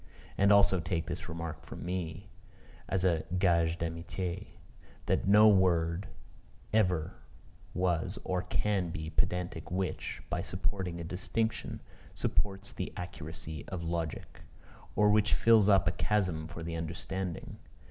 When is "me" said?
1.85-2.31